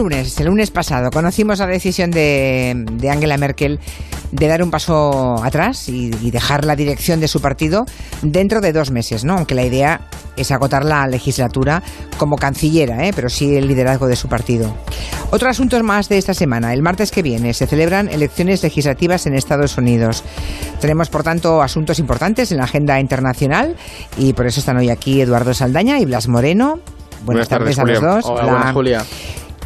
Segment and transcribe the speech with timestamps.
[0.00, 3.78] lunes, el lunes pasado, conocimos la decisión de, Angela Merkel
[4.32, 7.84] de dar un paso atrás y, dejar la dirección de su partido
[8.22, 9.34] dentro de dos meses, ¿no?
[9.34, 10.00] Aunque la idea
[10.36, 11.82] es agotar la legislatura
[12.16, 13.12] como cancillera, ¿eh?
[13.14, 14.74] pero sí el liderazgo de su partido.
[15.32, 16.72] Otro asunto más de esta semana.
[16.72, 20.24] El martes que viene se celebran elecciones legislativas en Estados Unidos.
[20.80, 23.76] Tenemos, por tanto, asuntos importantes en la agenda internacional
[24.16, 26.80] y por eso están hoy aquí Eduardo Saldaña y Blas Moreno.
[27.26, 28.24] Buenas, tardes, a los dos.
[28.24, 29.04] Hola, Julia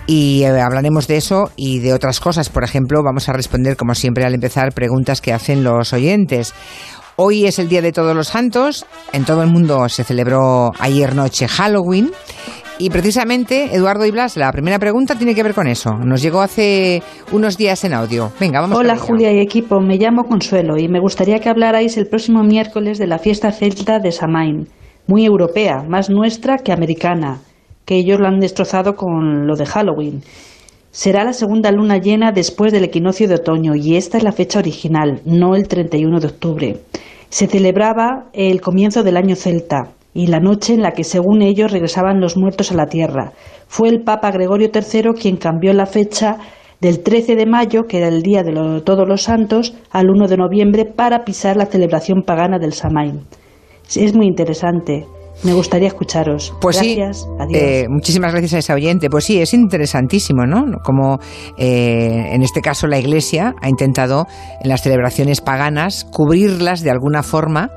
[0.07, 2.49] y eh, hablaremos de eso y de otras cosas.
[2.49, 6.55] Por ejemplo, vamos a responder, como siempre, al empezar, preguntas que hacen los oyentes.
[7.17, 8.87] Hoy es el Día de Todos los Santos.
[9.12, 12.11] En todo el mundo se celebró ayer noche Halloween.
[12.77, 15.93] Y precisamente, Eduardo y Blas, la primera pregunta tiene que ver con eso.
[15.93, 18.33] Nos llegó hace unos días en audio.
[18.41, 22.09] Venga, vamos Hola Julia y equipo, me llamo Consuelo y me gustaría que hablarais el
[22.09, 24.67] próximo miércoles de la fiesta celta de Samain.
[25.06, 27.39] Muy europea, más nuestra que americana
[27.85, 30.23] que ellos lo han destrozado con lo de Halloween.
[30.91, 34.61] Será la segunda luna llena después del equinoccio de otoño y esta es la fecha
[34.61, 36.77] original, no el 31 de octubre.
[37.29, 41.73] Se celebraba el comienzo del año celta y la noche en la que, según ellos,
[41.73, 43.33] regresaban los muertos a la tierra.
[43.67, 46.39] Fue el Papa Gregorio III quien cambió la fecha
[46.81, 50.37] del 13 de mayo, que era el día de todos los santos, al 1 de
[50.37, 53.23] noviembre para pisar la celebración pagana del Samaín.
[53.97, 55.07] Es muy interesante.
[55.43, 56.55] Me gustaría escucharos.
[56.61, 57.23] Pues gracias.
[57.23, 57.63] sí, Adiós.
[57.63, 59.11] Eh, muchísimas gracias a ese oyente.
[59.11, 60.79] Pues sí, es interesantísimo, ¿no?
[60.83, 61.19] Como
[61.59, 64.27] eh, en este caso la Iglesia ha intentado
[64.62, 67.71] en las celebraciones paganas cubrirlas de alguna forma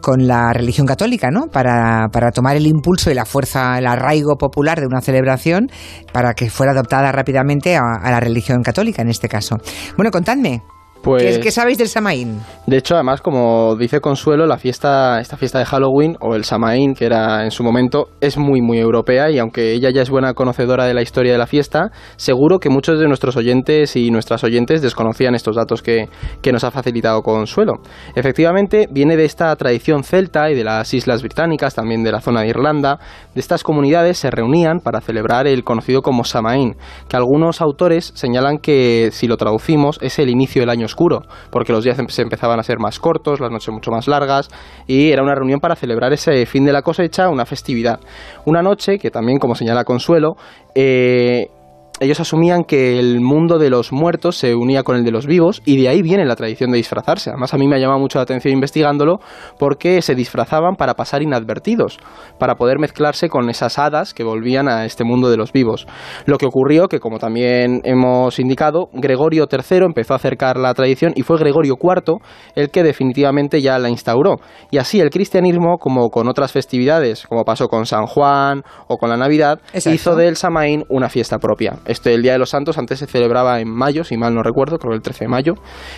[0.00, 1.46] con la religión católica, ¿no?
[1.46, 5.70] Para, para, tomar el impulso y la fuerza, el arraigo popular de una celebración
[6.12, 9.58] para que fuera adoptada rápidamente a, a la religión católica en este caso.
[9.96, 10.62] Bueno, contadme,
[11.02, 12.40] pues, ¿Qué, sabéis del Samaín?
[12.66, 16.94] De hecho, además, como dice Consuelo, la fiesta, esta fiesta de Halloween, o el Samaín,
[16.94, 20.34] que era en su momento, es muy, muy europea y aunque ella ya es buena
[20.34, 24.44] conocedora de la historia de la fiesta, seguro que muchos de nuestros oyentes y nuestras
[24.44, 26.08] oyentes desconocían estos datos que,
[26.40, 27.80] que nos ha facilitado Consuelo.
[28.14, 32.42] Efectivamente, viene de esta tradición celta y de las Islas Británicas, también de la zona
[32.42, 32.98] de Irlanda.
[33.34, 36.76] De estas comunidades se reunían para celebrar el conocido como Samaín,
[37.08, 41.72] que algunos autores señalan que, si lo traducimos, es el inicio del año oscuro, porque
[41.72, 44.48] los días em-, se empezaban a ser más cortos, las noches mucho más largas,
[44.86, 47.98] y era una reunión para celebrar ese fin de la cosecha, una festividad.
[48.44, 50.36] Una noche que también, como señala Consuelo,
[50.74, 51.48] eh,
[52.02, 55.62] ellos asumían que el mundo de los muertos se unía con el de los vivos
[55.64, 57.30] y de ahí viene la tradición de disfrazarse.
[57.30, 59.20] Además a mí me ha llamado mucho la atención investigándolo
[59.58, 61.98] porque se disfrazaban para pasar inadvertidos,
[62.38, 65.86] para poder mezclarse con esas hadas que volvían a este mundo de los vivos.
[66.26, 71.12] Lo que ocurrió que como también hemos indicado, Gregorio III empezó a acercar la tradición
[71.14, 72.18] y fue Gregorio IV
[72.54, 74.36] el que definitivamente ya la instauró.
[74.70, 79.08] Y así el cristianismo, como con otras festividades, como pasó con San Juan o con
[79.08, 81.78] la Navidad, hizo del Samaín una fiesta propia.
[81.92, 84.78] Este, el Día de los Santos antes se celebraba en mayo, si mal no recuerdo,
[84.78, 85.54] creo que el 13 de mayo,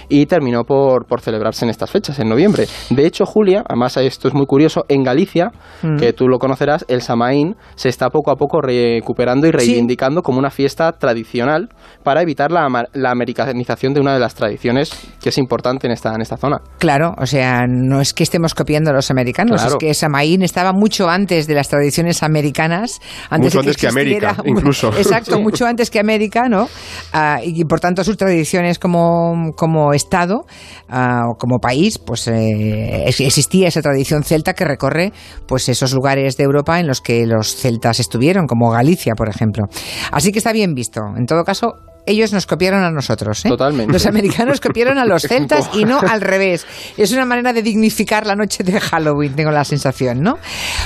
[0.09, 2.67] y terminó por, por celebrarse en estas fechas, en noviembre.
[2.91, 5.53] De hecho, Julia, además esto es muy curioso, en Galicia,
[5.83, 5.97] mm.
[5.97, 10.39] que tú lo conocerás, el Samaín se está poco a poco recuperando y reivindicando como
[10.39, 11.69] una fiesta tradicional
[12.03, 14.91] para evitar la, la americanización de una de las tradiciones
[15.23, 16.61] que es importante en esta, en esta zona.
[16.79, 20.73] Claro, o sea, no es que estemos copiando a los americanos, es que Samaín estaba
[20.73, 23.01] mucho antes de las tradiciones americanas.
[23.31, 24.89] Antes mucho antes que América, incluso.
[24.97, 26.69] Exacto, mucho antes que América, ¿no?
[27.13, 30.47] Ah, y por tanto sus tradiciones como, como Estado
[30.89, 35.13] ah, o como país, pues eh, existía esa tradición celta que recorre
[35.47, 39.65] pues esos lugares de Europa en los que los celtas estuvieron, como Galicia, por ejemplo.
[40.11, 41.01] Así que está bien visto.
[41.17, 41.75] En todo caso,
[42.07, 43.45] ellos nos copiaron a nosotros.
[43.45, 43.49] ¿eh?
[43.49, 43.93] Totalmente.
[43.93, 46.67] Los americanos copiaron a los celtas y no al revés.
[46.97, 50.39] Es una manera de dignificar la noche de Halloween, tengo la sensación, ¿no?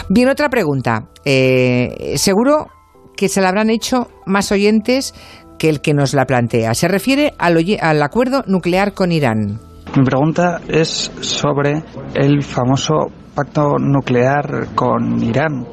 [0.09, 1.09] Bien, otra pregunta.
[1.25, 2.69] Eh, seguro
[3.19, 5.12] que se la habrán hecho más oyentes
[5.59, 6.73] que el que nos la plantea.
[6.75, 9.59] Se refiere al, al acuerdo nuclear con Irán.
[9.97, 11.82] Mi pregunta es sobre
[12.15, 15.67] el famoso pacto nuclear con Irán.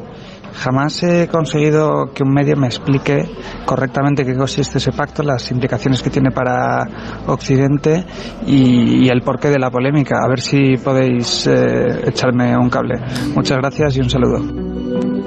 [0.56, 3.30] Jamás he conseguido que un medio me explique
[3.66, 6.88] correctamente qué consiste ese pacto, las implicaciones que tiene para
[7.28, 8.06] Occidente
[8.48, 10.16] y, el porqué de la polémica.
[10.24, 12.96] A ver si podéis eh, echarme un cable.
[13.36, 14.75] Muchas gracias y un saludo.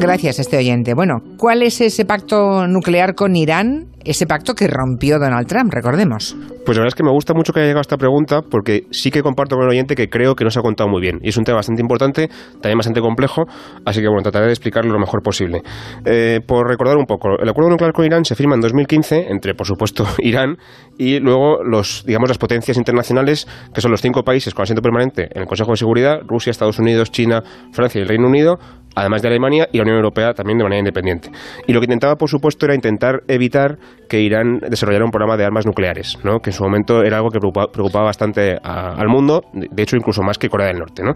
[0.00, 0.94] Gracias, este oyente.
[0.94, 3.88] Bueno, ¿cuál es ese pacto nuclear con Irán?
[4.04, 6.36] Ese pacto que rompió Donald Trump, recordemos.
[6.64, 9.10] Pues la verdad es que me gusta mucho que haya llegado esta pregunta porque sí
[9.10, 11.18] que comparto con el oyente que creo que no se ha contado muy bien.
[11.20, 12.28] Y es un tema bastante importante,
[12.60, 13.42] también bastante complejo,
[13.84, 15.62] así que bueno, trataré de explicarlo lo mejor posible.
[16.04, 19.54] Eh, por recordar un poco, el acuerdo nuclear con Irán se firma en 2015 entre,
[19.54, 20.58] por supuesto, Irán
[20.96, 25.28] y luego los, digamos, las potencias internacionales, que son los cinco países con asiento permanente
[25.34, 27.42] en el Consejo de Seguridad, Rusia, Estados Unidos, China,
[27.72, 28.58] Francia y el Reino Unido,
[29.00, 31.30] además de Alemania y la Unión Europea también de manera independiente.
[31.66, 33.78] Y lo que intentaba, por supuesto, era intentar evitar
[34.08, 36.40] que Irán desarrollara un programa de armas nucleares, ¿no?
[36.40, 40.38] que en su momento era algo que preocupaba, bastante al mundo, de hecho incluso más
[40.38, 41.02] que Corea del Norte.
[41.02, 41.14] ¿no?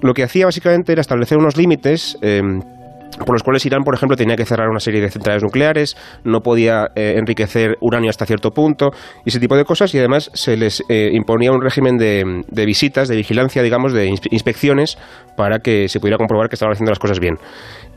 [0.00, 2.16] Lo que hacía básicamente era establecer unos límites.
[2.22, 2.40] Eh,
[3.18, 6.40] por los cuales Irán, por ejemplo, tenía que cerrar una serie de centrales nucleares, no
[6.40, 8.90] podía eh, enriquecer uranio hasta cierto punto,
[9.24, 12.66] y ese tipo de cosas, y además se les eh, imponía un régimen de, de,
[12.66, 14.98] visitas, de vigilancia, digamos, de inspecciones,
[15.36, 17.36] para que se pudiera comprobar que estaban haciendo las cosas bien.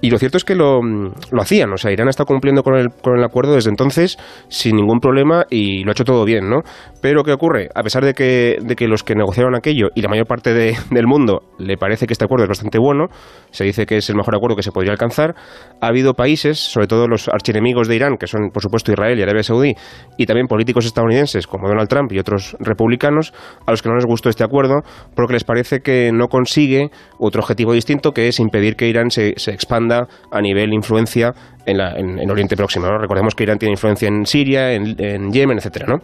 [0.03, 2.75] Y lo cierto es que lo, lo hacían, o sea, Irán ha estado cumpliendo con
[2.75, 4.17] el, con el acuerdo desde entonces
[4.50, 6.59] sin ningún problema y lo ha hecho todo bien, ¿no?
[7.01, 7.69] Pero ¿qué ocurre?
[7.73, 10.75] A pesar de que, de que los que negociaron aquello y la mayor parte de,
[10.91, 13.05] del mundo le parece que este acuerdo es bastante bueno,
[13.51, 15.35] se dice que es el mejor acuerdo que se podría alcanzar,
[15.79, 19.21] ha habido países, sobre todo los archienemigos de Irán, que son por supuesto Israel y
[19.21, 19.73] Arabia Saudí,
[20.17, 23.33] y también políticos estadounidenses como Donald Trump y otros republicanos,
[23.65, 24.81] a los que no les gustó este acuerdo
[25.15, 26.89] porque les parece que no consigue
[27.19, 31.33] otro objetivo distinto que es impedir que Irán se, se expanda a nivel influencia
[31.65, 32.87] en, la, en, Oriente Próximo.
[32.97, 35.99] Recordemos que Irán tiene influencia en Siria, en, en Yemen, etcétera, ¿no?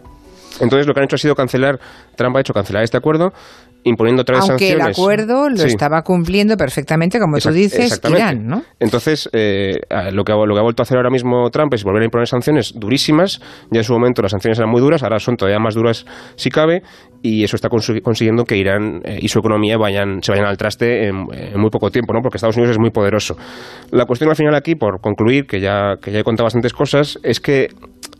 [0.60, 1.78] Entonces lo que han hecho ha sido cancelar,
[2.16, 3.32] Trump ha hecho cancelar este acuerdo
[3.84, 4.86] imponiendo tres Aunque sanciones.
[4.86, 8.62] el acuerdo lo estaba cumpliendo perfectamente, como tú dices, Irán, ¿no?
[8.78, 9.80] Entonces, eh,
[10.12, 12.04] lo, que ha, lo que ha vuelto a hacer ahora mismo Trump es volver a
[12.04, 13.40] imponer sanciones durísimas.
[13.70, 16.04] Ya en su momento las sanciones eran muy duras, ahora son todavía más duras
[16.36, 16.82] si cabe,
[17.22, 21.08] y eso está consiguiendo que Irán eh, y su economía vayan, se vayan al traste
[21.08, 22.20] en, en, muy poco tiempo, ¿no?
[22.22, 23.36] Porque Estados Unidos es muy poderoso.
[23.90, 27.18] La cuestión al final aquí, por concluir, que ya, que ya he contado bastantes cosas,
[27.22, 27.68] es que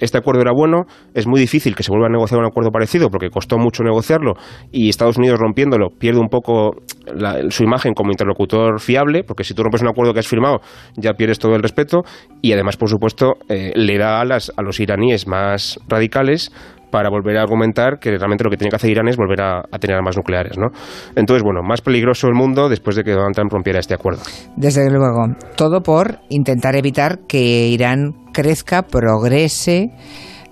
[0.00, 3.08] este acuerdo era bueno, es muy difícil que se vuelva a negociar un acuerdo parecido
[3.08, 4.34] porque costó mucho negociarlo
[4.72, 6.72] y Estados Unidos rompiéndolo pierde un poco
[7.14, 10.60] la, su imagen como interlocutor fiable, porque si tú rompes un acuerdo que has firmado
[10.96, 12.02] ya pierdes todo el respeto
[12.42, 16.50] y además, por supuesto, eh, le da alas a los iraníes más radicales
[16.90, 19.62] para volver a argumentar que realmente lo que tiene que hacer Irán es volver a,
[19.78, 20.68] tener armas nucleares, ¿no?
[21.16, 24.22] Entonces, bueno, más peligroso el mundo después de que Donald Trump rompiera este acuerdo.
[24.56, 29.90] Desde luego, todo por intentar evitar que Irán crezca, progrese,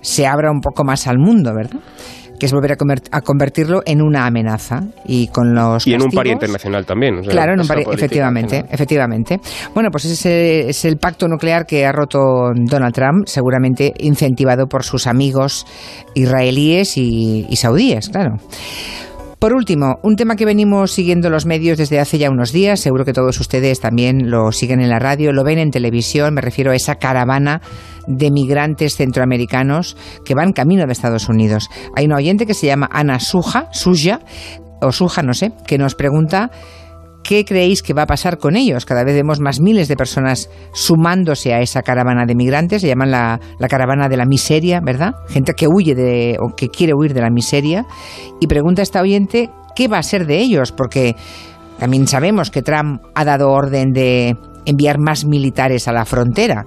[0.01, 1.79] se abra un poco más al mundo, ¿verdad?
[2.39, 2.77] que es volver a,
[3.17, 4.83] a, convertirlo en una amenaza.
[5.05, 7.79] Y con los y en un par internacional también o sea, claro en un par
[7.79, 9.41] efectivamente efectivamente.
[9.73, 14.83] Bueno pues ese es el pacto nuclear que ha roto Donald Trump seguramente incentivado por
[14.83, 15.67] sus amigos
[16.15, 18.37] israelíes y, y saudíes claro
[19.39, 23.05] por último, un tema que venimos siguiendo los medios desde hace ya unos días, seguro
[23.05, 26.71] que todos ustedes también lo siguen en la radio, lo ven en televisión, me refiero
[26.71, 27.61] a esa caravana
[28.05, 29.95] de migrantes centroamericanos
[30.25, 31.69] que van camino de Estados Unidos.
[31.95, 34.19] Hay una oyente que se llama Ana Suja, Suya,
[34.81, 36.51] o Suja, no sé, que nos pregunta
[37.23, 38.85] ¿Qué creéis que va a pasar con ellos?
[38.85, 43.11] Cada vez vemos más miles de personas sumándose a esa caravana de migrantes, se llaman
[43.11, 45.13] la, la, caravana de la miseria, ¿verdad?
[45.27, 47.85] Gente que huye de, o que quiere huir de la miseria.
[48.39, 50.71] Y pregunta a esta oyente, ¿qué va a ser de ellos?
[50.71, 51.15] Porque
[51.77, 54.35] también sabemos que Trump ha dado orden de
[54.65, 56.65] enviar más militares a la frontera.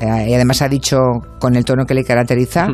[0.00, 0.96] Eh, y además ha dicho,
[1.38, 2.68] con el tono que le caracteriza,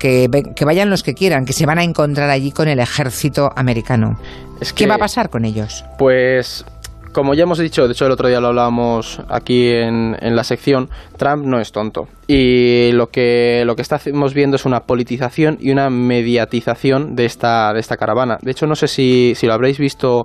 [0.00, 3.50] que, que, vayan los que quieran, que se van a encontrar allí con el ejército
[3.54, 4.18] americano.
[4.60, 5.84] Es que, ¿Qué va a pasar con ellos?
[5.98, 6.64] Pues
[7.12, 10.44] como ya hemos dicho, de hecho el otro día lo hablábamos aquí en, en, la
[10.44, 12.08] sección, Trump no es tonto.
[12.26, 17.72] Y lo que, lo que estamos viendo es una politización y una mediatización de esta,
[17.72, 18.38] de esta caravana.
[18.42, 20.24] De hecho, no sé si, si lo habréis visto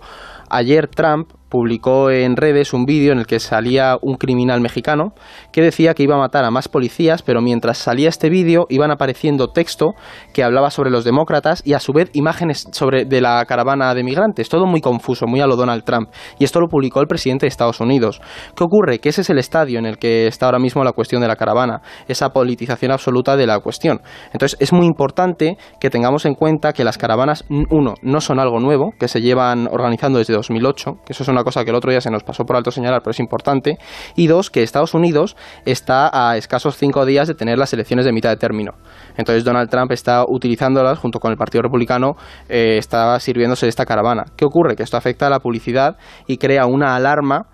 [0.50, 5.14] ayer, Trump publicó en redes un vídeo en el que salía un criminal mexicano
[5.52, 8.92] que decía que iba a matar a más policías, pero mientras salía este vídeo iban
[8.92, 9.94] apareciendo texto
[10.34, 14.04] que hablaba sobre los demócratas y a su vez imágenes sobre de la caravana de
[14.04, 16.10] migrantes, todo muy confuso, muy a lo Donald Trump.
[16.40, 18.22] Y esto lo publicó el presidente de Estados Unidos.
[18.56, 19.00] ¿Qué ocurre?
[19.00, 21.36] Que ese es el estadio en el que está ahora mismo la cuestión de la
[21.36, 24.02] caravana, esa politización absoluta de la cuestión.
[24.34, 28.60] Entonces es muy importante que tengamos en cuenta que las caravanas, uno, no son algo
[28.60, 31.92] nuevo, que se llevan organizando desde 2008, que eso es una cosa que el otro
[31.92, 33.78] día se nos pasó por alto señalar, pero es importante.
[34.16, 38.12] Y dos, que Estados Unidos está a escasos cinco días de tener las elecciones de
[38.12, 38.74] mitad de término.
[39.18, 42.16] Entonces Donald Trump está utilizándolas junto con el Partido Republicano,
[42.50, 44.24] eh, está sirviéndose de esta caravana.
[44.36, 44.76] ¿Qué ocurre?
[44.76, 47.48] Que esto afecta a la publicidad y crea una alarma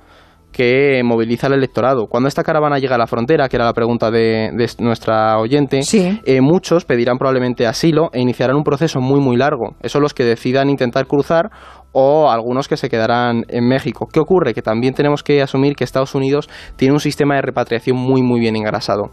[0.51, 2.07] que moviliza al electorado.
[2.07, 5.81] Cuando esta caravana llega a la frontera, que era la pregunta de, de nuestra oyente,
[5.81, 6.19] sí.
[6.25, 9.75] eh, muchos pedirán probablemente asilo e iniciarán un proceso muy muy largo.
[9.81, 11.51] Eso los que decidan intentar cruzar
[11.91, 14.07] o algunos que se quedarán en México.
[14.11, 14.53] ¿Qué ocurre?
[14.53, 18.39] Que también tenemos que asumir que Estados Unidos tiene un sistema de repatriación muy muy
[18.39, 19.11] bien engrasado.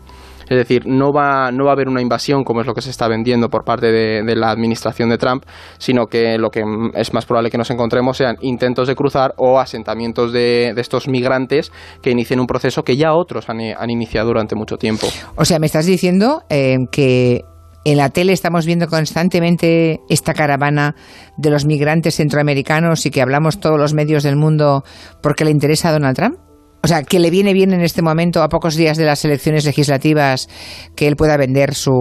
[0.48, 2.90] Es decir, no va, no va a haber una invasión como es lo que se
[2.90, 5.44] está vendiendo por parte de, la administración de Trump,
[5.78, 6.62] sino que lo que
[6.94, 11.72] es más probable que nos encontremos sean intentos de cruzar o asentamientos de, estos migrantes
[12.00, 15.06] que inicien un proceso que ya otros han, han, iniciado durante mucho tiempo.
[15.36, 17.42] O sea, me estás diciendo eh, que
[17.90, 20.94] en la tele estamos viendo constantemente esta caravana
[21.38, 24.84] de los migrantes centroamericanos y que hablamos todos los medios del mundo
[25.22, 26.36] porque le interesa a Donald Trump.
[26.80, 29.64] O sea, que le viene bien en este momento, a pocos días de las elecciones
[29.64, 30.48] legislativas,
[30.94, 31.92] que él pueda vender su,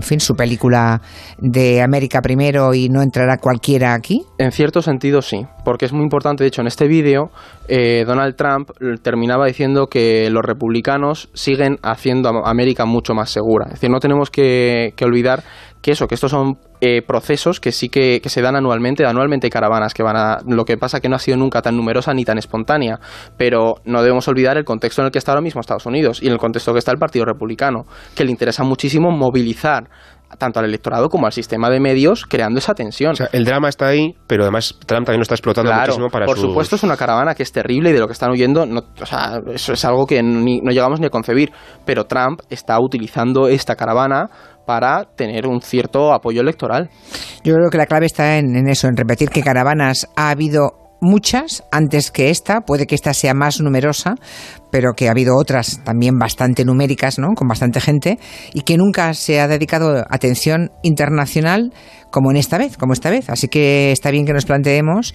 [0.00, 1.00] fin, su película
[1.38, 4.22] de América primero y no entrará cualquiera aquí.
[4.38, 6.44] En cierto sentido, sí, porque es muy importante.
[6.44, 7.30] De hecho, en este vídeo,
[7.68, 8.70] eh, Donald Trump
[9.02, 13.66] terminaba diciendo que los republicanos siguen haciendo a América mucho más segura.
[13.66, 15.42] Es decir, no tenemos que, olvidar
[15.80, 19.46] que eso, que estos son eh, procesos que sí que, que, se dan anualmente, anualmente
[19.46, 20.38] hay caravanas que van a...
[20.46, 22.98] Lo que pasa que no ha sido nunca tan numerosa ni tan espontánea,
[23.36, 26.26] pero no debemos olvidar el contexto en el que está ahora mismo Estados Unidos y
[26.26, 29.88] en el contexto que está el Partido Republicano, que le interesa muchísimo movilizar
[30.38, 33.12] tanto al electorado como al sistema de medios creando esa tensión.
[33.12, 36.08] O sea, el drama está ahí, pero además Trump también lo está explotando claro, muchísimo
[36.08, 36.48] para Por sus...
[36.48, 39.06] supuesto es una caravana que es terrible y de lo que están huyendo, no, o
[39.06, 41.52] sea, eso es algo que ni, no llegamos ni a concebir,
[41.84, 44.28] pero Trump está utilizando esta caravana
[44.66, 46.88] para tener un cierto apoyo electoral.
[47.44, 50.81] Yo creo que la clave está en, en eso, en repetir que caravanas ha habido
[51.02, 54.14] muchas antes que esta, puede que esta sea más numerosa,
[54.70, 57.34] pero que ha habido otras también bastante numéricas, ¿no?
[57.34, 58.18] con bastante gente,
[58.54, 61.74] y que nunca se ha dedicado atención internacional
[62.10, 63.28] como en esta vez, como esta vez.
[63.28, 65.14] Así que está bien que nos planteemos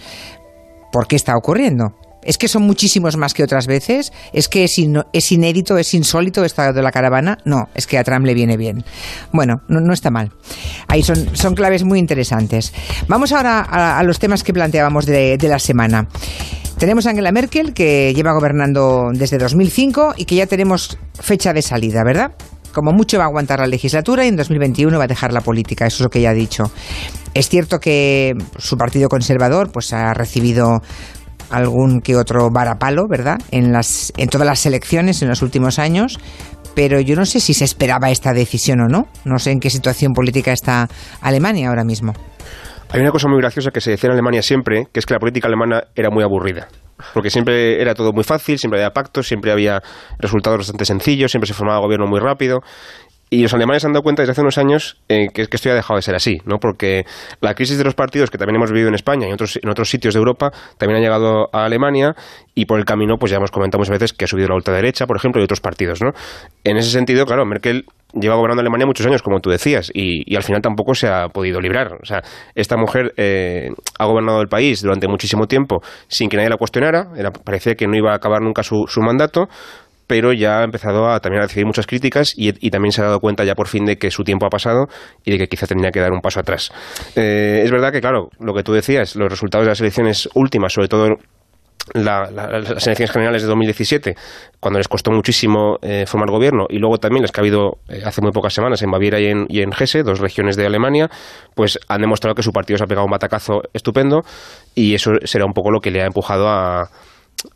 [0.92, 1.94] por qué está ocurriendo.
[2.28, 4.12] Es que son muchísimos más que otras veces.
[4.34, 7.38] Es que es, in, es inédito, es insólito esta de la caravana.
[7.46, 8.84] No, es que a Trump le viene bien.
[9.32, 10.34] Bueno, no, está mal.
[10.88, 12.74] Ahí son, claves muy interesantes.
[13.08, 16.08] Vamos ahora a, a los temas que planteábamos de, de la semana.
[16.78, 21.64] Tenemos a Angela Merkel, que lleva gobernando desde 2005 y que ya tenemos fecha de
[21.64, 22.34] salida, ¿verdad?
[22.72, 25.88] Como mucho va a aguantar la legislatura y en 2021 va a dejar la política,
[25.88, 26.72] eso es lo que ya ha dicho.
[27.34, 30.84] Es cierto que su partido conservador pues, ha recibido
[31.50, 33.38] algún que otro varapalo, ¿verdad?
[33.52, 36.20] En, las, en todas las elecciones en los últimos años,
[36.76, 39.08] pero yo no sé si se esperaba esta decisión o no.
[39.26, 40.88] No sé en qué situación política está
[41.22, 42.14] Alemania ahora mismo.
[42.90, 45.20] Hay una cosa muy graciosa que se decía en Alemania siempre, que es que la
[45.20, 46.68] política alemana era muy aburrida.
[47.14, 49.82] Porque siempre era todo muy fácil, siempre había pactos, siempre había
[50.18, 52.60] resultados bastante sencillos, siempre se formaba gobierno muy rápido.
[53.30, 55.76] Y los alemanes han dado cuenta desde hace unos años eh, que, esto ya ha
[55.76, 56.60] dejado de ser así, ¿no?
[56.60, 57.06] Porque
[57.42, 59.70] la crisis de los partidos que también hemos vivido en España y en otros, en
[59.70, 62.16] otros sitios de Europa también ha llegado a Alemania
[62.56, 65.06] y por el camino, pues ya hemos comentado muchas veces que ha subido la ultraderecha,
[65.06, 66.12] por ejemplo, y otros partidos, ¿no?
[66.64, 70.44] En ese sentido, claro, Merkel lleva gobernando Alemania muchos años, como tú decías, y, al
[70.44, 71.94] final tampoco se ha podido librar.
[72.02, 72.22] O sea,
[72.56, 73.70] esta mujer eh,
[74.00, 77.08] ha gobernado el país durante muchísimo tiempo sin que nadie la cuestionara,
[77.44, 79.50] parecía que no iba a acabar nunca su, su mandato,
[80.08, 83.20] pero ya ha empezado a también a recibir muchas críticas y, también se ha dado
[83.20, 84.88] cuenta ya por fin de que su tiempo ha pasado
[85.24, 86.72] y de que quizá tenía que dar un paso atrás.
[87.16, 90.74] Eh, es verdad que, claro, lo que tú decías, los resultados de las elecciones últimas,
[90.74, 91.18] sobre todo
[91.94, 94.16] la, las elecciones generales de 2017,
[94.60, 98.02] cuando les costó muchísimo eh, formar gobierno, y luego también las que ha habido eh,
[98.06, 101.10] hace muy pocas semanas en Baviera y en, y en Hesse, dos regiones de Alemania,
[101.56, 104.22] pues han demostrado que su partido se ha pegado un batacazo estupendo
[104.76, 106.90] y eso será un poco lo que le ha empujado a,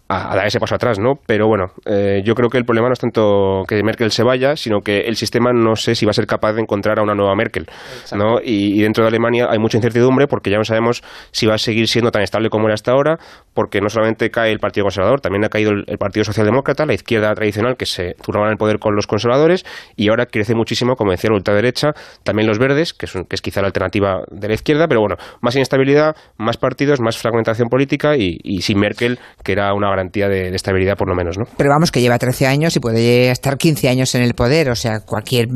[0.07, 1.13] a, dar ese paso atrás, ¿no?
[1.25, 4.55] Pero bueno, eh, yo creo que el problema no es tanto que Merkel se vaya,
[4.55, 7.13] sino que el sistema no sé si va a ser capaz de encontrar a una
[7.15, 7.67] nueva Merkel,
[8.15, 8.39] ¿no?
[8.43, 11.57] Y, y, dentro de Alemania hay mucha incertidumbre porque ya no sabemos si va a
[11.57, 13.17] seguir siendo tan estable como era hasta ahora,
[13.53, 16.93] porque no solamente cae el Partido Conservador, también ha caído el, el Partido Socialdemócrata, la
[16.93, 20.95] izquierda tradicional que se turnaba en el poder con los conservadores y ahora crece muchísimo,
[20.95, 21.91] como decía la ultraderecha,
[22.23, 25.01] también los verdes, que es, un, que es quizá la alternativa de la izquierda, pero
[25.01, 29.89] bueno, más inestabilidad, más partidos, más fragmentación política y, y sin Merkel, que era una
[29.89, 31.45] garantía de, de, estabilidad por lo menos, ¿no?
[31.57, 34.75] Pero vamos, que lleva 13 años y puede estar 15 años en el poder, o
[34.75, 35.47] sea, cualquier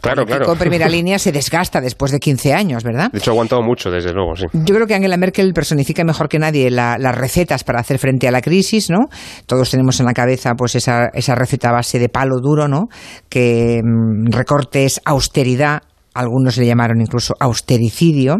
[0.00, 0.54] claro, claro.
[0.56, 3.10] primera línea se desgasta después de 15 años, ¿verdad?
[3.12, 4.46] De hecho, ha aguantado mucho, desde luego, sí.
[4.52, 8.28] Yo creo que Angela Merkel personifica mejor que nadie la, las recetas para hacer frente
[8.28, 9.08] a la crisis, ¿no?
[9.46, 12.88] Todos tenemos en la cabeza pues esa, esa receta base de palo duro, ¿no?
[13.28, 15.82] Que mmm, recortes, austeridad,
[16.14, 18.38] algunos le llamaron incluso austericidio,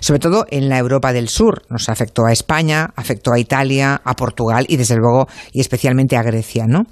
[0.00, 1.62] sobre todo en la Europa del Sur.
[1.70, 6.22] Nos afectó a España, afectó a Italia, a Portugal y desde luego y especialmente a
[6.22, 6.84] Grecia, ¿no?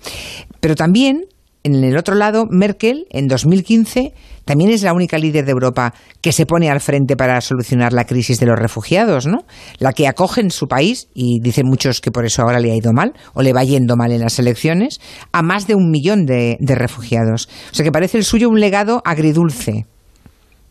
[0.60, 1.26] Pero también
[1.62, 4.14] en el otro lado, Merkel en 2015
[4.46, 8.06] también es la única líder de Europa que se pone al frente para solucionar la
[8.06, 9.44] crisis de los refugiados, ¿no?
[9.78, 12.76] La que acoge en su país, y dicen muchos que por eso ahora le ha
[12.76, 15.00] ido mal, o le va yendo mal en las elecciones,
[15.32, 17.48] a más de un millón de, de refugiados.
[17.70, 19.86] O sea que parece el suyo un legado agridulce.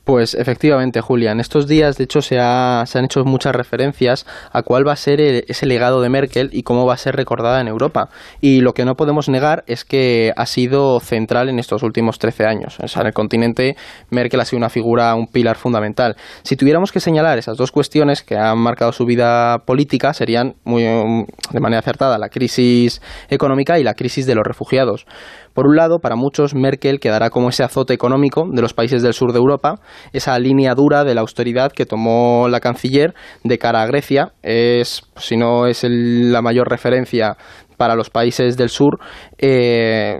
[0.09, 1.31] Pues efectivamente, Julia.
[1.33, 4.95] En estos días, de hecho, se, ha, han hecho muchas referencias a cuál va a
[4.95, 8.09] ser ese legado de Merkel y cómo va a ser recordada en Europa.
[8.41, 12.47] Y lo que no podemos negar es que ha sido central en estos últimos 13
[12.47, 12.79] años.
[12.79, 13.77] O sea, en el continente,
[14.09, 16.15] Merkel ha sido una figura, un pilar fundamental.
[16.41, 20.85] Si tuviéramos que señalar esas dos cuestiones que han marcado su vida política, serían muy,
[20.85, 22.99] de manera acertada la crisis
[23.29, 25.05] económica y la crisis de los refugiados.
[25.59, 29.11] Por un lado, para muchos, Merkel quedará como ese azote económico de los países del
[29.11, 29.81] sur de Europa,
[30.13, 33.13] esa línea dura de la austeridad que tomó la canciller
[33.43, 34.31] de cara a Grecia.
[34.41, 37.35] Es, si no es el, la mayor referencia
[37.75, 38.99] para los países del sur.
[39.37, 40.15] Eh,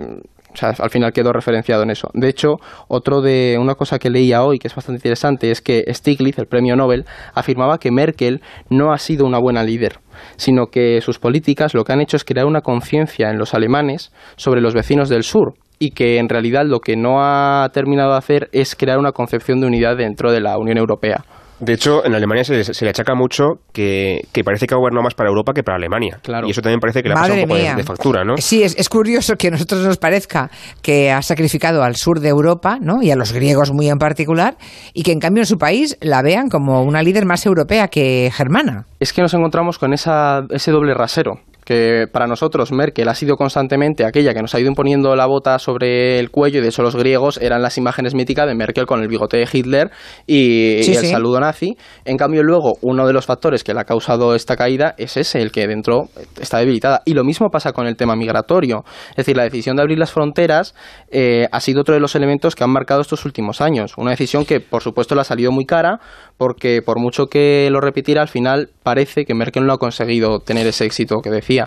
[0.52, 2.08] o sea, al final quedó referenciado en eso.
[2.14, 2.56] De hecho,
[2.88, 6.46] otro de una cosa que leía hoy que es bastante interesante es que Stiglitz, el
[6.46, 7.04] premio Nobel,
[7.34, 9.98] afirmaba que Merkel no ha sido una buena líder,
[10.36, 14.12] sino que sus políticas lo que han hecho es crear una conciencia en los alemanes
[14.36, 18.18] sobre los vecinos del sur y que en realidad lo que no ha terminado de
[18.18, 21.24] hacer es crear una concepción de unidad dentro de la Unión Europea.
[21.60, 25.28] De hecho, en Alemania se, le achaca mucho que, parece que ha gobernado más para
[25.28, 26.18] Europa que para Alemania.
[26.22, 26.46] Claro.
[26.46, 28.36] Y eso también parece que le ha pasado un poco de, factura, ¿no?
[28.38, 30.50] Sí, es, curioso que a nosotros nos parezca
[30.82, 33.02] que ha sacrificado al sur de Europa, ¿no?
[33.02, 34.56] Y a los griegos muy en particular,
[34.94, 38.30] y que en cambio en su país la vean como una líder más europea que
[38.32, 38.86] germana.
[38.98, 43.36] Es que nos encontramos con esa, ese doble rasero que para nosotros Merkel ha sido
[43.36, 46.82] constantemente aquella que nos ha ido imponiendo la bota sobre el cuello y de hecho
[46.82, 49.92] los griegos eran las imágenes míticas de Merkel con el bigote de Hitler
[50.26, 51.76] y, el saludo nazi.
[52.04, 55.40] En cambio luego uno de los factores que le ha causado esta caída es ese,
[55.42, 56.08] el que dentro
[56.40, 57.02] está debilitada.
[57.04, 58.82] Y lo mismo pasa con el tema migratorio.
[59.10, 60.74] Es decir, la decisión de abrir las fronteras
[61.12, 63.92] eh, ha sido otro de los elementos que han marcado estos últimos años.
[63.96, 66.00] Una decisión que por supuesto le ha salido muy cara
[66.36, 70.66] porque por mucho que lo repitiera al final parece que Merkel no ha conseguido tener
[70.66, 71.59] ese éxito que decía.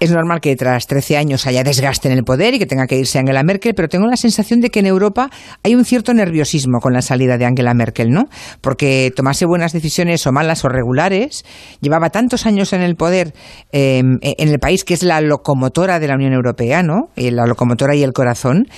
[0.00, 2.96] Es normal que tras 13 años haya desgaste en el poder y que tenga que
[2.96, 5.28] irse Angela Merkel, pero tengo la sensación de que en Europa
[5.62, 8.24] hay un cierto nerviosismo con la salida de Angela Merkel, ¿no?
[8.62, 11.44] Porque tomase buenas decisiones o malas o regulares,
[11.82, 13.34] llevaba tantos años en el poder
[13.72, 17.10] em, en el país que es la locomotora de la Unión Europea, ¿no?
[17.16, 18.68] Eh, la locomotora y el corazón.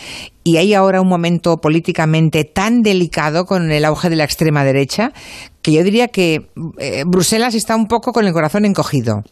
[0.42, 5.12] Y hay ahora un momento políticamente tan delicado con el auge de la extrema derecha
[5.62, 6.48] que yo diría que
[6.78, 9.22] eh, Bruselas está un poco con el corazón encogido.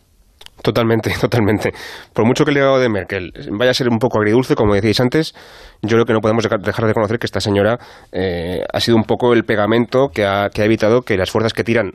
[0.62, 1.72] Totalmente, totalmente.
[2.12, 5.00] Por mucho que el legado de Merkel vaya a ser un poco agridulce, como decíais
[5.00, 5.34] antes,
[5.82, 7.78] yo creo que no podemos dejar de conocer que esta señora
[8.12, 11.92] eh, ha sido un poco el pegamento que ha, evitado que las fuerzas que tiran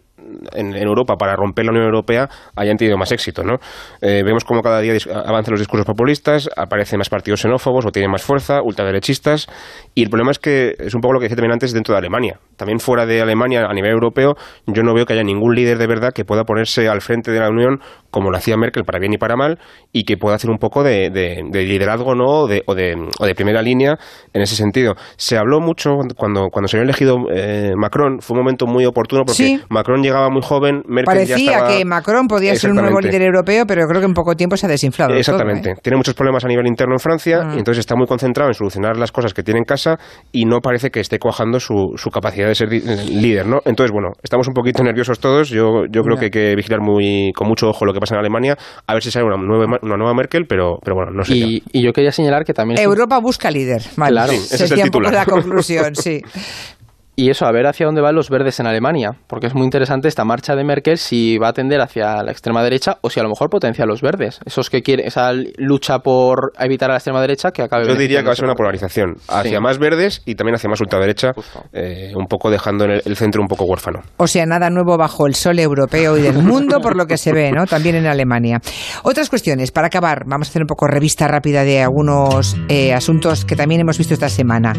[0.53, 3.43] en, Europa para romper la Unión Europea hayan tenido más éxito.
[3.43, 3.57] ¿no?
[4.01, 4.93] Eh, vemos como cada día
[5.25, 9.47] avanzan los discursos populistas, aparecen más partidos xenófobos o tienen más fuerza, ultraderechistas,
[9.93, 11.99] y el problema es que es un poco lo que decía también antes dentro de
[11.99, 12.39] Alemania.
[12.55, 14.35] También fuera de Alemania, a nivel europeo,
[14.67, 17.39] yo no veo que haya ningún líder de verdad que pueda ponerse al frente de
[17.39, 17.79] la Unión
[18.15, 19.59] como lo hacía Merkel, para bien y para mal,
[19.91, 21.09] y que pueda hacer un poco de,
[21.51, 22.43] liderazgo ¿no?
[22.43, 23.97] o, de, o, de, primera línea
[24.31, 24.95] en ese sentido.
[25.17, 29.23] Se habló mucho cuando, cuando se había elegido eh, Macron, fue un momento muy oportuno
[29.25, 31.67] porque Macron llegaba muy joven, Merkel Parecía ya estaba...
[31.67, 34.65] que Macron podía ser un nuevo líder europeo, pero creo que en poco tiempo se
[34.65, 35.13] ha desinflado.
[35.13, 35.71] Exactamente.
[35.71, 35.75] ¿eh?
[35.83, 37.55] Tiene muchos problemas a nivel interno en Francia mm.
[37.55, 39.97] y entonces está muy concentrado en solucionar las cosas que tiene en casa
[40.31, 43.61] y no parece que esté cuajando su, su capacidad de ser líder, ¿no?
[43.65, 45.49] Entonces, bueno, estamos un poquito nerviosos todos.
[45.49, 48.57] Yo, yo creo que hay que vigilar muy con mucho ojo lo que en Alemania,
[48.85, 51.33] a ver si sale una nueva, una nueva Merkel, pero, pero bueno, no sé.
[51.35, 52.79] Y, yo quería señalar que también...
[52.79, 53.81] Europa busca líder.
[53.95, 55.13] Claro, ese es el titular.
[55.13, 56.21] la conclusión, sí.
[57.17, 60.09] Y eso, a ver hacia dónde van los verdes en Alemania, porque es muy interesante
[60.09, 63.23] esta marcha de Merkel si va a tender hacia la extrema derecha o si a
[63.23, 64.39] lo mejor potencia a los verdes.
[64.45, 67.87] Esos que quieren, esa lucha por evitar a la extrema derecha que acabe.
[67.87, 70.81] Yo diría que va a ser una polarización hacia más verdes y también hacia más
[70.81, 71.31] ultraderecha,
[71.71, 73.99] eh, un poco dejando el, el, centro un poco huérfano.
[74.17, 77.31] O sea, nada nuevo bajo el sol europeo y del mundo, por lo que se
[77.31, 77.65] ve, ¿no?
[77.65, 78.59] También en Alemania.
[79.03, 83.45] Otras cuestiones, para acabar, vamos a hacer un poco revista rápida de algunos eh, asuntos
[83.45, 84.73] que también hemos visto esta semana.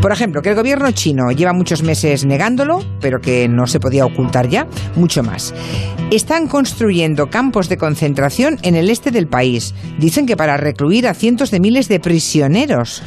[0.00, 4.04] Por ejemplo, que el gobierno chino lleva muchos meses negándolo, pero que no se podía
[4.04, 5.54] ocultar ya, mucho más.
[6.10, 9.74] Están construyendo campos de concentración en el este del país.
[9.98, 13.02] Dicen que para recluir a cientos de miles de prisioneros.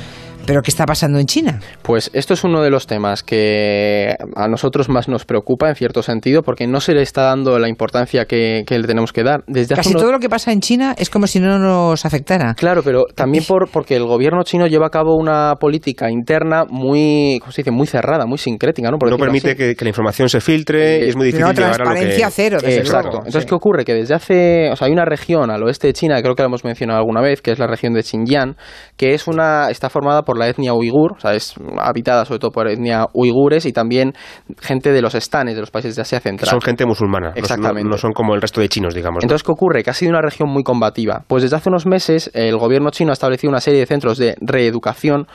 [0.45, 1.59] ¿Pero qué está pasando en China?
[1.81, 6.03] Pues esto es uno de los temas que a nosotros más nos preocupa en cierto
[6.03, 9.43] sentido porque no se le está dando la importancia que, le tenemos que dar.
[9.47, 12.53] Desde Casi todo lo que pasa en China es como si no nos afectara.
[12.53, 17.39] Claro, pero también por, porque el gobierno chino lleva a cabo una política interna muy,
[17.39, 17.71] ¿cómo se dice?
[17.71, 18.91] muy cerrada, muy sincrética.
[18.91, 21.99] No, no permite que, la información se filtre y es muy difícil llegar a lo
[21.99, 22.25] que...
[22.29, 23.17] cero, Exacto.
[23.17, 23.83] Entonces, ¿qué ocurre?
[23.83, 24.69] Que desde hace...
[24.71, 27.21] O sea, hay una región al oeste de China, creo que la hemos mencionado alguna
[27.21, 28.55] vez, que es la región de Xinjiang,
[28.97, 32.51] que es una está formada por la etnia uigur, o sea, es habitada sobre todo
[32.51, 34.13] por etnia uigures y también
[34.59, 36.49] gente de los estanes, de los países de Asia Central.
[36.49, 37.89] Son gente musulmana, Exactamente.
[37.89, 39.23] No, son como el resto de chinos, digamos.
[39.23, 39.83] Entonces, ¿qué ocurre?
[39.83, 41.23] Que ha sido una región muy combativa.
[41.27, 44.35] Pues desde hace unos meses el gobierno chino ha establecido una serie de centros de
[44.41, 45.27] reeducación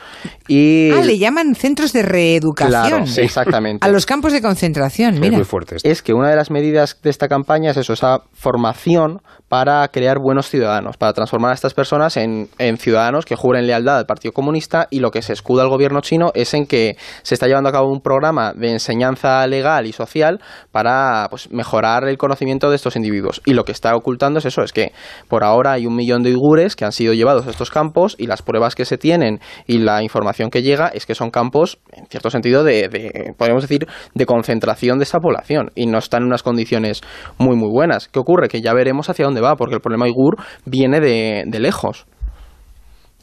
[0.47, 0.91] y...
[0.91, 2.71] Ah, le llaman centros de reeducación.
[2.71, 3.85] Claro, sí, exactamente.
[3.85, 5.27] A los campos de concentración, mira.
[5.27, 5.77] Es muy fuerte.
[5.83, 10.17] Es que una de las medidas de esta campaña es eso, esa formación para crear
[10.19, 14.87] buenos ciudadanos, para transformar a estas personas en, ciudadanos que juren lealtad al Partido Comunista
[14.91, 17.71] y lo que se escuda el gobierno chino es en que se está llevando a
[17.71, 20.39] cabo un programa de enseñanza legal y social
[20.71, 23.41] para pues, mejorar el conocimiento de estos individuos.
[23.45, 24.91] Y lo que está ocultando es eso, es que
[25.27, 28.27] por ahora hay un millón de uigures que han sido llevados a estos campos y
[28.27, 32.05] las pruebas que se tienen y la información que llega es que son campos, en
[32.07, 36.27] cierto sentido, de, de podemos decir, de concentración de esa población y no están en
[36.27, 37.01] unas condiciones
[37.37, 38.09] muy, muy buenas.
[38.09, 38.49] ¿Qué ocurre?
[38.49, 42.05] Que ya veremos hacia dónde va, porque el problema uigur viene de, de lejos.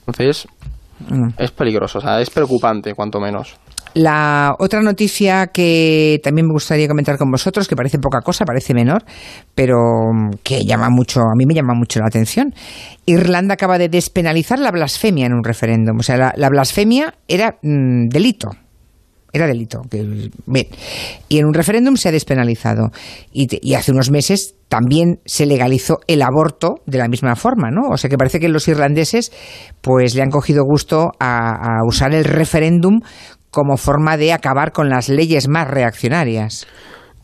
[0.01, 0.49] Entonces,
[1.01, 1.29] mm.
[1.39, 3.57] es peligroso, o sea, es preocupante, cuanto menos.
[3.95, 8.75] La otra noticia que también me gustaría comentar con vosotros, que parece poca cosa, parece
[8.75, 9.03] menor,
[9.55, 9.77] pero
[10.43, 12.55] que llama mucho, a mí me llama mucho la atención.
[13.07, 15.99] Irlanda acaba de despenalizar la blasfemia en un referéndum.
[15.99, 18.51] O sea, la, blasfemia era mm, delito.
[19.33, 19.83] Era delito.
[21.29, 22.91] Y en un referéndum se ha despenalizado.
[23.33, 27.89] Y, hace unos meses también se legalizó el aborto de la misma forma, ¿no?
[27.91, 29.33] O sea que parece que los irlandeses
[29.81, 33.01] pues le han cogido gusto a usar el referéndum
[33.51, 36.67] como forma de acabar con las leyes más reaccionarias.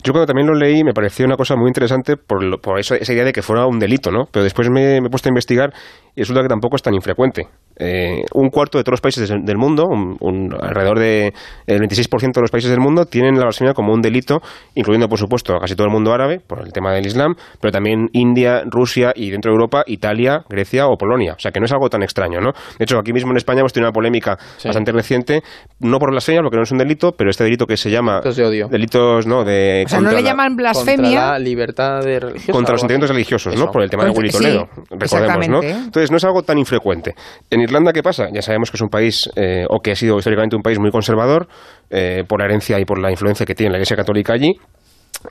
[0.05, 3.11] Yo cuando también lo leí me pareció una cosa muy interesante por, por eso, esa
[3.11, 4.25] idea de que fuera un delito, ¿no?
[4.31, 5.73] Pero después me, me he puesto a investigar
[6.15, 7.47] y resulta que tampoco es tan infrecuente.
[7.77, 11.33] Eh, un cuarto de todos los países del mundo, un, alrededor del
[11.67, 14.39] de, 26% de los países del mundo, tienen la blasfemia como un delito,
[14.75, 17.71] incluyendo, por supuesto, a casi todo el mundo árabe, por el tema del Islam, pero
[17.71, 21.33] también India, Rusia y dentro de Europa, Italia, Grecia o Polonia.
[21.33, 22.51] O sea, que no es algo tan extraño, ¿no?
[22.77, 25.41] De hecho, aquí mismo en España hemos tenido una polémica bastante reciente,
[25.81, 28.21] no por blasfemia, porque no es un delito, pero este delito que se llama...
[28.21, 28.67] Delitos de odio.
[28.69, 29.43] Delitos, ¿no?
[29.43, 30.95] De, o sea, no le llaman blasfemia.
[30.95, 32.55] Contra la libertad de religión.
[32.55, 33.69] Contra los sentimientos religiosos, ¿no?
[33.69, 35.61] Por el tema de Willy Toledo, recordemos, ¿no?
[35.61, 37.13] Entonces, no es algo tan infrecuente
[37.49, 38.27] en Irlanda, ¿qué pasa?
[38.33, 40.91] Ya sabemos que es un país, eh, o que ha sido históricamente un país muy
[40.91, 41.47] conservador,
[41.89, 44.53] eh, por la herencia y por la influencia que tiene la Iglesia Católica allí.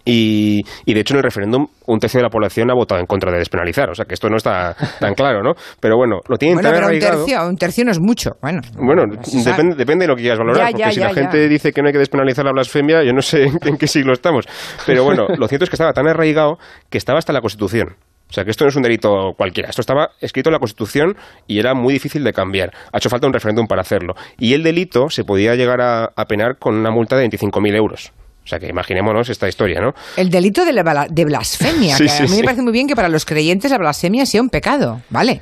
[0.04, 3.30] Y, de hecho en el referéndum un tercio de la población ha votado en contra
[3.30, 5.52] de despenalizar, o sea que esto no está tan claro, ¿no?
[5.78, 7.18] Pero bueno, lo tienen bueno, tan pero arraigado...
[7.20, 8.60] Un tercio, un tercio no es mucho, bueno.
[8.76, 11.88] Bueno, depende, depende de lo que quieras valorar, porque si la gente dice que no
[11.88, 14.46] hay que despenalizar la blasfemia, yo no sé en qué siglo estamos.
[14.86, 16.58] Pero bueno, lo cierto es que estaba tan arraigado
[16.90, 17.94] que estaba hasta la Constitución.
[18.34, 19.70] O sea que esto no es un delito cualquiera.
[19.70, 21.14] Esto estaba escrito en la Constitución
[21.46, 22.72] y era muy difícil de cambiar.
[22.92, 24.14] Ha hecho falta un referéndum para hacerlo.
[24.40, 28.12] Y el delito se podía llegar a, penar con una multa de 25.000 euros.
[28.42, 29.92] O sea que imaginémonos esta historia, ¿no?
[30.16, 31.96] El delito de, de blasfemia.
[31.98, 34.48] que a mí me parece muy bien que para los creyentes la blasfemia sea un
[34.48, 35.40] pecado, ¿vale?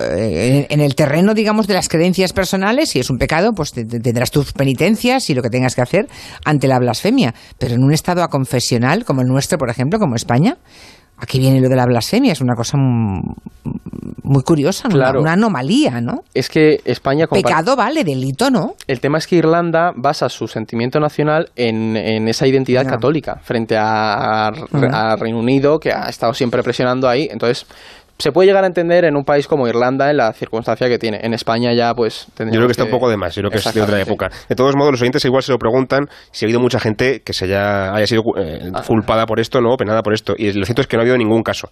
[0.00, 4.30] Eh, en, el terreno, digamos, de las creencias personales, si es un pecado, pues tendrás
[4.30, 6.06] tus penitencias y lo que tengas que hacer
[6.44, 7.34] ante la blasfemia.
[7.58, 10.58] Pero en un estado aconfesional, como el nuestro, por ejemplo, como España,
[11.22, 16.24] Aquí viene lo de la blasfemia, es una cosa muy curiosa, una, anomalía, ¿no?
[16.34, 17.28] Es que España...
[17.28, 18.74] Pecado vale, delito no.
[18.88, 24.48] El tema es que Irlanda basa su sentimiento nacional en, esa identidad católica frente a,
[24.48, 27.28] a, Reino Unido, que ha estado siempre presionando ahí.
[27.30, 27.66] Entonces,
[28.18, 31.20] se puede llegar a entender en un país como Irlanda en la circunstancia que tiene.
[31.22, 33.58] En España ya pues Yo creo que está un poco de más, yo creo que
[33.58, 34.30] es de otra época.
[34.48, 37.32] De todos modos, los oyentes igual se lo preguntan si ha habido mucha gente que
[37.32, 38.82] se haya, haya sido eh, ah.
[38.86, 40.34] culpada por esto, no, penada por esto.
[40.36, 41.70] Y lo cierto es que no ha habido ningún caso.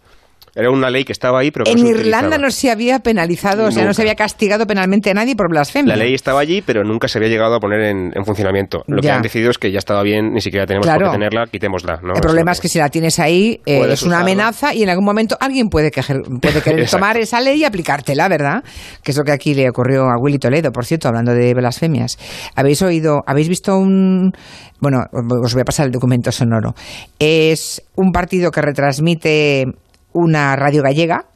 [0.55, 3.85] Era una ley que estaba ahí, pero En Irlanda no se había penalizado, o sea,
[3.85, 5.94] no se había castigado penalmente a nadie por blasfemia.
[5.94, 8.83] La ley estaba allí, pero nunca se había llegado a poner en, funcionamiento.
[8.87, 11.46] Lo que han decidido es que ya estaba bien, ni siquiera tenemos por qué tenerla,
[11.46, 12.00] quitémosla.
[12.14, 15.05] El problema es que si la tienes ahí, eh, es una amenaza y en algún
[15.05, 18.64] momento alguien puede, puede querer tomar esa ley y aplicártela, ¿verdad?
[19.03, 22.18] Que es lo que aquí le ocurrió a Willy Toledo, por cierto, hablando de blasfemias.
[22.57, 24.33] ¿Habéis oído, habéis visto un...
[24.81, 26.74] Bueno, os voy a pasar el documento sonoro.
[27.18, 29.66] Es un partido que retransmite
[30.12, 31.27] una radio gallega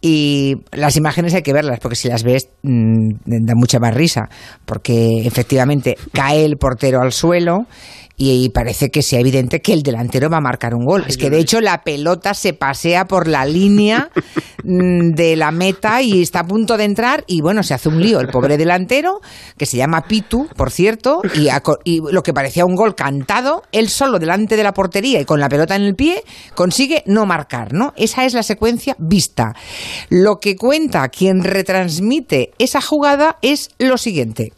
[0.00, 4.28] y las imágenes hay que verlas porque si las ves mm, da mucha más risa
[4.64, 7.66] porque efectivamente cae el portero al suelo
[8.16, 11.04] y parece que sea evidente que el delantero va a marcar un gol.
[11.06, 14.10] es que de hecho la pelota se pasea por la línea
[14.64, 18.00] mm, de la meta y está a punto de entrar y bueno, se hace un
[18.00, 19.20] lío el pobre delantero
[19.58, 21.48] que se llama Pitu, por cierto, y,
[21.84, 25.40] y lo que parecía un gol cantado, él solo delante de la portería y con
[25.40, 26.22] la pelota en el pie
[26.54, 27.92] consigue no marcar, ¿no?
[27.96, 29.54] Esa es la secuencia vista.
[30.08, 34.52] Lo que cuenta quien retransmite esa jugada es lo siguiente.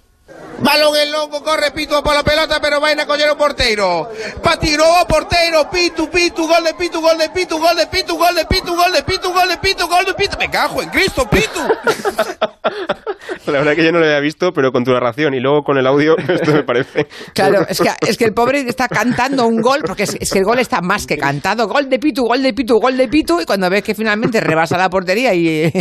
[0.60, 4.10] Balón el longo, corre Pitu por la pelota, pero vaina collero porteiro.
[4.42, 8.44] Patiró porteiro, Pitu, Pitu, gol de Pitu, gol de Pitu, gol de Pitu, gol de
[8.44, 10.36] Pitu, gol de Pitu, gol de Pitu, gol de Pitu.
[10.38, 11.60] Me cajo en Cristo, Pitu.
[13.52, 15.78] La verdad que yo no lo había visto, pero con tu narración y luego con
[15.78, 17.06] el audio, esto me parece.
[17.34, 20.44] Claro, es que, es que el pobre está cantando un gol, porque es, que el
[20.44, 21.68] gol está más que cantado.
[21.68, 24.76] Gol de Pitu, gol de Pitu, gol de Pitu, y cuando ves que finalmente rebasa
[24.76, 25.72] la portería y,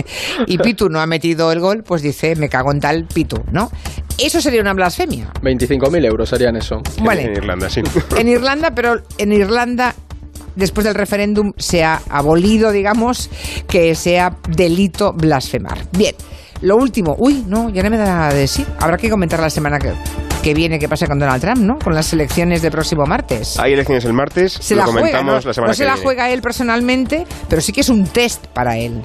[0.47, 3.69] y Pitu no ha metido el gol, pues dice, me cago en tal Pitu, ¿no?
[4.17, 5.31] Eso sería una blasfemia.
[5.41, 6.81] 25.000 euros serían eso.
[7.03, 7.23] Vale.
[7.23, 7.81] En Irlanda, sí.
[8.17, 9.93] En Irlanda, pero en Irlanda
[10.57, 13.29] después del referéndum se ha abolido, digamos,
[13.69, 15.77] que sea delito blasfemar.
[15.97, 16.15] Bien,
[16.61, 18.65] Lo último, uy, no, ya no me da de sí.
[18.79, 19.93] Habrá que comentar la semana que,
[20.41, 21.77] que viene qué pasa con Donald Trump, ¿no?
[21.77, 23.59] Con las elecciones del próximo martes.
[23.59, 25.49] Hay elecciones el martes, se lo la juega, comentamos ¿no?
[25.49, 28.77] la semana no se la juega él personalmente, pero sí que es un test para
[28.77, 29.01] él.